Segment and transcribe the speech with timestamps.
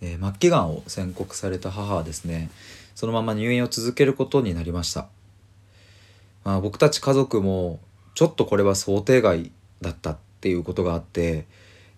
[0.00, 2.50] えー、末期がんを宣告された母はですね
[2.94, 5.08] そのまま入院を続けることになりました、
[6.44, 7.80] まあ、僕たち家族も
[8.14, 9.50] ちょっとこれは想定外
[9.80, 11.46] だったっていうことがあって、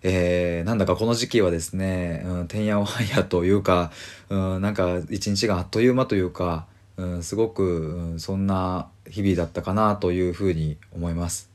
[0.01, 3.91] えー、なんだかこの時期はですね、うん、てんやわんやというか、
[4.29, 6.67] うん、なんか一日があっという間というか、
[6.97, 11.49] うん、すごく、うん、そんな日々だったかなというふうに思います。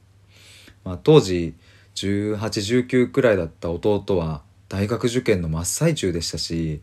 [0.84, 1.54] まあ、当時
[1.94, 6.80] 1819くらいだった弟は大学受験の真っ最中でしたし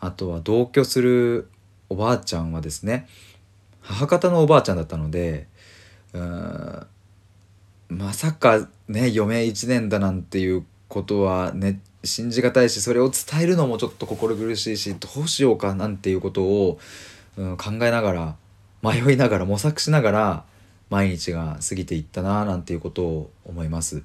[0.00, 1.48] あとは同居する
[1.88, 3.08] おばあちゃんはですね
[3.80, 5.46] 母方のおばあちゃんだったので
[6.12, 6.86] うん
[7.88, 16.78] まさかね余命1年だなんていうことはね信じがたいしそれを伝えるのもちょっと心苦しいしどうしようかなんていうことを、
[17.36, 18.36] うん、考えながら
[18.82, 20.44] 迷いながら模索しながら
[20.90, 24.02] 毎日が過ぎていったななんていうことを思います。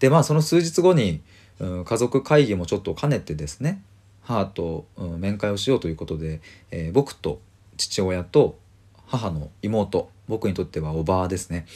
[0.00, 1.20] でまあその数日後に、
[1.60, 3.82] うん、家族会議もちょっと兼ねてですね
[4.22, 7.40] 母と、うん、面会をしようということで、えー、僕と
[7.76, 8.58] 父親と
[9.06, 11.66] 母の妹僕にとってはおばあですね、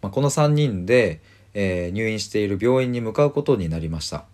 [0.00, 1.20] まあ、この3人で、
[1.52, 4.24] えー、入院している病院に向かうことになりました。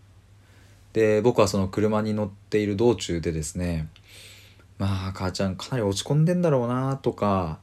[0.92, 3.88] で僕はその車に乗っている道中でですね
[4.76, 7.60] まあ母ちゃんかなり落ち込んでんだろうなとか、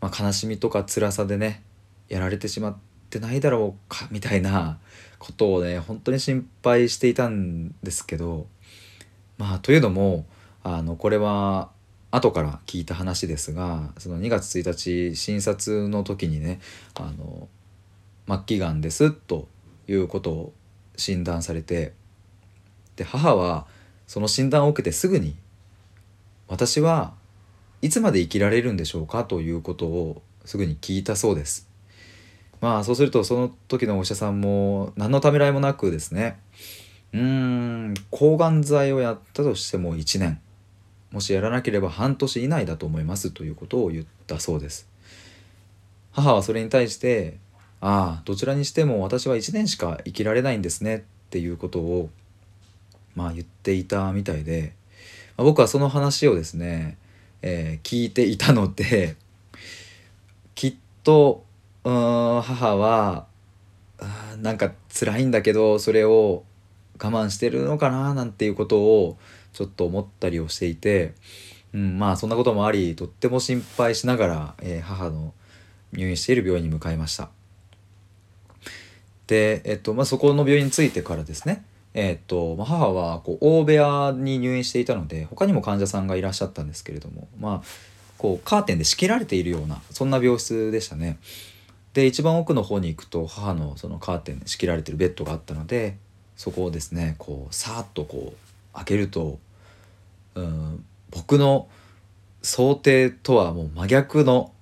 [0.00, 1.62] まあ、悲しみとか辛さでね
[2.08, 2.76] やられてしまっ
[3.10, 4.78] てないだろうかみたいな
[5.18, 8.46] ことをね本当に心配していたんですけど
[9.36, 10.24] まあというのも
[10.62, 11.70] あのこれは
[12.10, 16.60] 後から聞いた話ですがその2月1日診察の時にね
[16.94, 17.48] あの
[18.26, 19.48] 末期がんですと
[19.88, 20.52] いうことを
[20.96, 21.92] 診断されて
[22.96, 23.66] で母は
[24.06, 25.36] その診断を受けてすぐに
[26.48, 27.14] 「私は
[27.80, 31.69] いつまで生きられるんでしょうか?」ということをすぐに聞いたそうです。
[32.60, 36.38] まあそうするとその時のお医者さんも何のためらいもなくですね。
[37.12, 40.40] うーん抗がん剤をやったとしても1年。
[41.10, 44.88] もしやらなければ半年以内だと思いますということを言ったそうです。
[46.12, 47.38] 母はそれに対して
[47.80, 50.96] ああどちらにしても私は1年しか生きられないんですね。
[50.96, 52.10] っていうことを
[53.14, 54.74] まあ言っていたみたいで、
[55.36, 56.96] まあ、僕はその話をですね、
[57.42, 59.16] えー、聞いていたので
[60.54, 61.44] きっと
[61.84, 63.26] うん母は
[64.40, 66.44] なんか辛いんだけどそれを
[67.02, 69.18] 我慢してるのかななんていうことを
[69.52, 71.14] ちょっと思ったりをしていて、
[71.72, 75.32] うん、まあそんなこともありとっても心配しながら、えー、母の
[75.92, 77.30] 入院している病院に向かいました。
[79.26, 87.68] で、えっとまあ、そこの病院に着いてからですねえっとまあ、母はこう大部屋に入院していたので他にも患者さんがいらっしゃったんですけれどもまあ
[88.16, 91.18] こうカーテンで仕切られているようなそんな病室でしたね。
[91.94, 95.96] で一番奥の方に行くと母のそのカーテン仕切られてるベッドがあったので
[96.36, 99.38] そこをですねこうさーっとこう開けると
[100.34, 101.68] うん僕の
[102.42, 104.52] 想定とはもう真逆の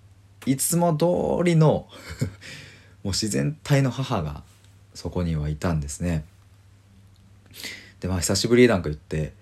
[0.47, 1.89] いつも通りの
[3.05, 4.43] もう自然体の母が
[4.95, 6.25] そこにはいたんですね。
[8.01, 9.33] でまあ久しぶりなんか言って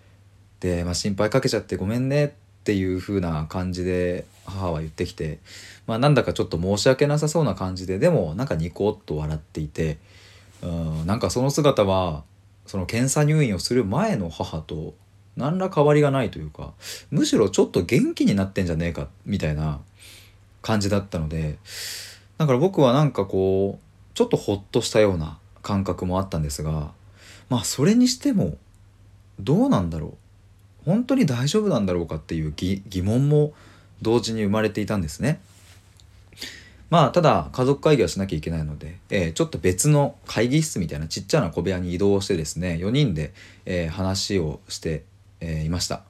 [0.60, 2.30] で、まあ、心配かけちゃってごめんねっ
[2.66, 5.38] ていう風な感じで母は言ってきて、
[5.86, 9.98] まあ、なんだかちょっと申し訳なさそうな感じででもなんかニコッと笑っていて
[10.62, 12.24] うんなんかその姿は
[12.66, 14.94] その検査入院をする前の母と
[15.36, 16.72] 何ら変わりがないというか
[17.12, 19.78] むしろちょっと元気になってんじゃねえかみたいな
[20.60, 21.58] 感じだったので
[22.36, 26.90] だから僕はなんかこうちょっとほっとしたような感覚もあったんですが
[27.48, 28.56] まあそれにしても
[29.38, 30.25] どうなんだろう。
[30.86, 33.52] 本当に大丈夫なんだろうかっていう疑問も
[34.00, 35.40] 同時に生まれていたんですね。
[36.88, 43.32] まあただ家族会議はしなきゃいけないので、えー、ちょっと別の会議室みたいなちっちゃな小部屋に移動してですね4人で、
[43.64, 45.02] えー、話をして、
[45.40, 46.02] えー、いました。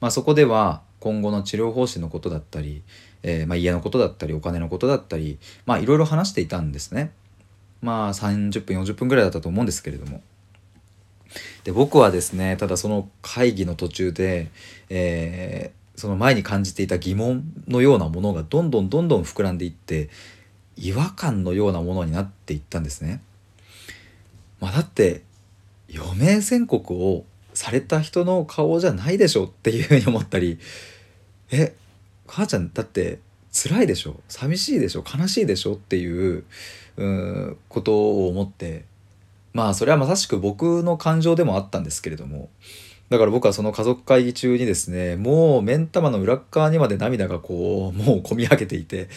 [0.00, 2.82] まあ、そこでは今後の治療方針のことだったり、
[3.22, 7.12] えまあ、家のことだったりお金のことだったりまあいろいろ話していたんですね。
[7.82, 10.22] まあ30分40分ぐらいだったと思うんですけれども。
[11.64, 14.50] で僕はですねただその会議の途中で、
[14.88, 20.08] えその前に感じていた疑問のようなものがどんどんどんどん膨らんでいって
[20.76, 23.20] 違和感のようなものになっていったんですね。
[24.58, 25.22] まあ、だって
[25.94, 30.58] 余命宣告をされた人の顔じゃないでしょっていうふうに思ったり
[31.50, 31.74] え
[32.26, 33.18] 母ちゃんだって
[33.52, 34.18] 辛いでしょ？
[34.28, 35.04] 寂しいでしょ？
[35.06, 35.74] 悲しいでしょ？
[35.74, 36.44] っていう
[37.68, 38.86] ことを思って
[39.52, 42.48] まあそれはまさしく僕の感情でもあったんですけれども
[43.10, 49.08] だから僕はその家族会議中にですねもう目ん玉の裏側にまで涙がこうもう込み上げていて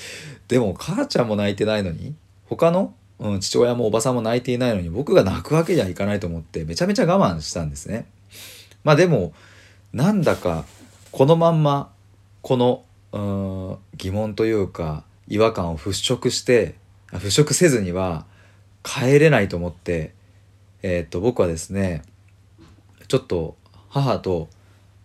[0.49, 2.13] でも母ちゃんも泣いてないのに
[2.49, 8.05] 他の、うん、父親もおばさんも泣いていないのに僕が泣くわけにはいかないと思ってめちゃめちゃ我慢したんですね。
[8.83, 9.33] まあでも
[9.93, 10.65] なんだか
[11.11, 11.89] このまんま
[12.41, 16.75] この疑問というか違和感を払拭して
[17.11, 18.25] 払拭せずには
[18.83, 20.13] 帰れないと思って、
[20.81, 22.03] えー、っと僕はですね
[23.07, 23.55] ちょっと
[23.89, 24.49] 母と、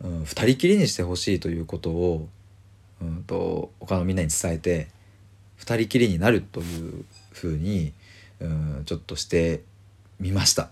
[0.03, 2.29] うん、2人きりにしてほしいということを、
[3.01, 4.89] うんと、他のみんなに伝えて
[5.61, 7.93] 2人きりになるというふうに、
[8.41, 9.63] うん、ちょっとして
[10.19, 10.71] みました。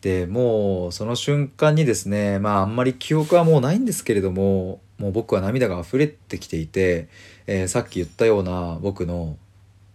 [0.00, 7.08] でもうその瞬間にですねまああんまり記憶はもうないんですけれどももう僕は涙が溢れてきていて、
[7.48, 9.36] えー、さっき言ったような僕の、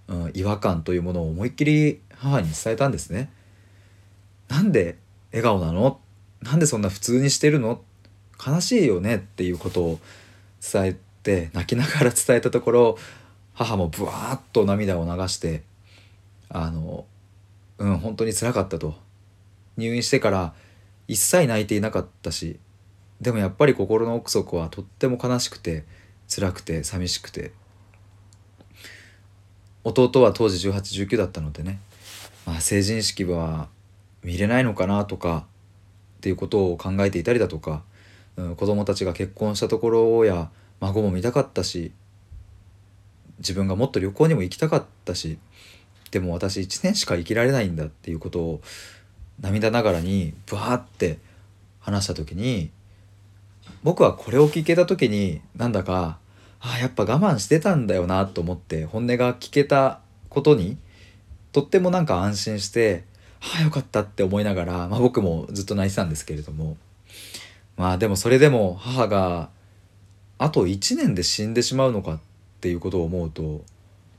[0.07, 3.31] うん、違和感というものを思いっきり母に伝えたんですね。
[4.53, 4.97] なんで
[5.31, 5.99] 笑顔なの？
[6.43, 7.81] なんでそんな普通にしてるの？
[8.45, 9.15] 悲しいよね？
[9.15, 9.99] っていうことを
[10.61, 12.97] 伝えて泣きながら伝えたところ
[13.53, 15.63] 母もブワーッと涙を流して
[16.49, 17.05] あの
[17.79, 18.93] うん本当につらかったと。
[19.75, 20.53] 入院してから
[21.07, 22.59] 一切泣いていなかったし
[23.19, 25.83] でもやっぱり心の奥底はとっても悲しくて
[26.29, 27.53] 辛くて寂しくて。
[29.85, 31.79] 弟は当時1819だったのでね、
[32.45, 33.67] まあ、成人式は
[34.23, 35.45] 見れないのかなとか
[36.17, 37.83] っていうことを考えていたりだとか、
[38.37, 40.49] うん、子供たちが結婚したところや
[40.79, 41.91] 孫も見たかったし
[43.39, 45.37] 自分がもっと旅行にも行きたかったし
[46.11, 48.61] でも私1年しか生きられないんだっていうことを
[49.41, 51.17] 涙ながらにブワーって
[51.79, 52.69] 話した時に
[53.83, 56.17] 僕はこれを聞けた時になんだか
[56.61, 59.99] あやっぱ我慢してたんだよなと思って本音が聞けた
[60.29, 60.77] ことに
[61.51, 63.03] とってもなんか安心して
[63.43, 66.77] ああよかったって思いながら、まあ、僕もずっと泣いてたんですけれども。
[67.75, 69.49] まあでもそれでも母が
[70.37, 72.19] あと1年で死んでしまうのかっ
[72.61, 73.63] ていうことを思うと、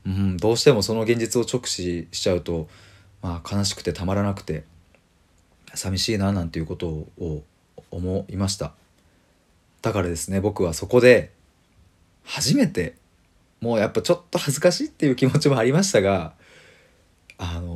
[0.05, 2.67] うん、どうしてもその現実を直視しちゃうと、
[3.21, 4.63] まあ、悲しくてたまらなくて
[5.73, 7.43] 寂しいななんていうことを
[7.91, 8.73] 思いました。
[9.81, 11.31] だからですね僕はそこで
[12.23, 12.95] 初めて
[13.61, 16.33] もうやっぱちょっと恥ずかしいっていう気持ちもありましたが
[17.37, 17.74] あの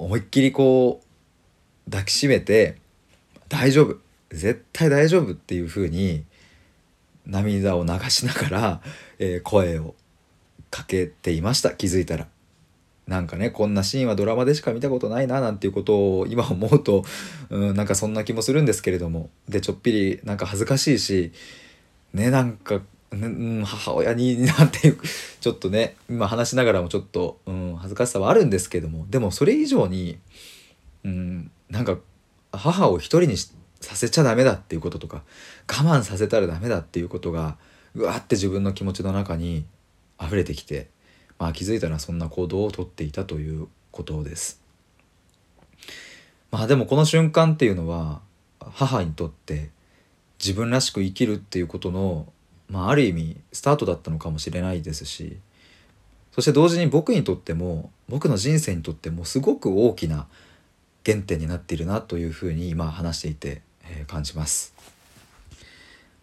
[0.00, 1.02] 思いっきりこ
[1.86, 2.76] う抱きしめて
[3.50, 3.98] 「大丈夫
[4.30, 6.24] 絶対大丈夫」っていうふうに
[7.26, 8.82] 涙を流しながら、
[9.18, 9.94] えー、声を
[10.70, 12.26] かけていました気づいたら。
[13.06, 17.04] なんかねこんなシーンはドラマでしか見たことないななんていうことを今思うと、
[17.48, 21.32] うん、なんかそんな気もするんですけれどもでちょっぴりなんか恥ずかしいし
[22.14, 22.80] ねなんか、
[23.10, 24.98] うん、母親になんていう
[25.40, 30.18] ちょっとね今話しながらもちょっと、うん、恥ずかしさはあるんですけどもでもそれ以上に、
[31.04, 31.98] うん、なんか
[32.52, 35.22] 母を一人にさせちゃダメだっていうこととか
[35.68, 37.56] 我慢させたらダメだっていうことが
[37.94, 39.64] うわって自分の気持ちの中に
[40.20, 40.88] 溢れてきて。
[41.40, 44.60] まあ、気づいたらそんな行動をとっていたということです。
[46.50, 48.20] まあでもこの瞬間っていうのは
[48.60, 49.70] 母にとって
[50.38, 52.30] 自分らしく生きるっていうことの、
[52.68, 55.38] まあ、ある意味スタートだったのかもしれないですし
[56.32, 60.26] そして同時に僕にとっても僕の人生にとってもすごく大きな
[61.04, 64.74] 原点になっているなというふうに今話していて、え、感じます。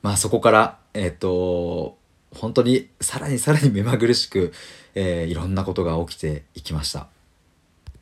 [0.02, 1.98] まあそこからえっ、ー、と
[2.34, 4.54] 本当にさらにさらに目まぐるしく、
[4.96, 7.08] えー、いろんなことが起きていきました。